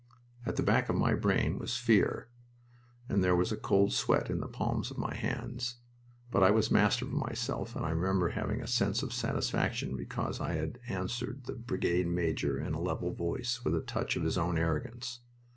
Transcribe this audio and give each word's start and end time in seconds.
At 0.47 0.55
the 0.55 0.63
back 0.63 0.89
of 0.89 0.95
my 0.95 1.13
brain 1.13 1.59
was 1.59 1.77
Fear, 1.77 2.27
and 3.07 3.23
there 3.23 3.35
was 3.35 3.51
a 3.51 3.55
cold 3.55 3.93
sweat 3.93 4.31
in 4.31 4.39
the 4.39 4.47
palms 4.47 4.89
of 4.89 4.97
my 4.97 5.13
hands; 5.13 5.75
but 6.31 6.41
I 6.41 6.49
was 6.49 6.71
master 6.71 7.05
of 7.05 7.13
myself, 7.13 7.75
and 7.75 7.85
I 7.85 7.91
remember 7.91 8.29
having 8.29 8.61
a 8.63 8.67
sense 8.67 9.03
of 9.03 9.13
satisfaction 9.13 9.95
because 9.95 10.41
I 10.41 10.53
had 10.53 10.79
answered 10.87 11.43
the 11.43 11.53
brigade 11.53 12.07
major 12.07 12.59
in 12.59 12.73
a 12.73 12.81
level 12.81 13.13
voice, 13.13 13.63
with 13.63 13.75
a 13.75 13.79
touch 13.81 14.15
of 14.15 14.23
his 14.23 14.39
own 14.39 14.57
arrogance. 14.57 15.19